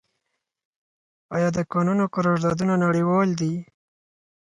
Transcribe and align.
آیا 1.35 1.49
د 1.57 1.59
کانونو 1.71 2.03
قراردادونه 2.15 2.73
نړیوال 2.85 3.29
دي؟ 3.39 3.53